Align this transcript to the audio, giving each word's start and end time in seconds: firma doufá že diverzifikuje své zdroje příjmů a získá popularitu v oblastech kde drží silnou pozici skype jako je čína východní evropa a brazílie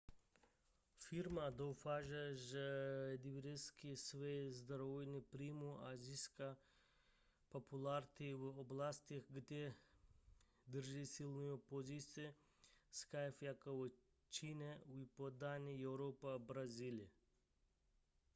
firma 1.03 1.43
doufá 1.51 2.01
že 2.35 2.61
diverzifikuje 3.19 3.97
své 3.97 4.33
zdroje 4.51 5.21
příjmů 5.21 5.79
a 5.85 5.97
získá 5.97 6.57
popularitu 7.49 8.37
v 8.53 8.57
oblastech 8.59 9.23
kde 9.29 9.75
drží 10.67 11.05
silnou 11.05 11.57
pozici 11.57 12.33
skype 12.91 13.45
jako 13.45 13.85
je 13.85 13.91
čína 14.29 14.75
východní 14.89 15.83
evropa 15.83 16.35
a 16.35 16.39
brazílie 16.39 17.09